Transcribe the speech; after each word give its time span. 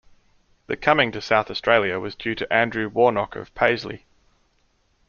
The 0.65 0.75
coming 0.75 1.11
to 1.11 1.21
South 1.21 1.51
Australia 1.51 1.99
was 1.99 2.15
due 2.15 2.33
to 2.33 2.51
Andrew 2.51 2.89
Warnock 2.89 3.35
of 3.35 3.53
Paisley. 3.53 4.07